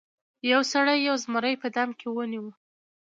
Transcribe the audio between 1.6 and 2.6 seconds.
په دام کې ونیو.